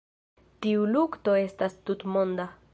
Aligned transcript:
Tiu 0.65 0.87
lukto 0.95 1.37
estas 1.43 1.79
tutmonda. 1.91 2.53